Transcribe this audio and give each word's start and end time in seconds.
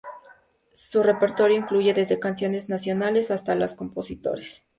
Su 0.73 1.03
repertorio 1.03 1.55
incluye 1.57 1.93
desde 1.93 2.19
canciones 2.19 2.69
nacionales 2.69 3.29
hasta 3.29 3.55
de 3.55 3.75
compositores 3.77 4.41
extranjeros. 4.41 4.67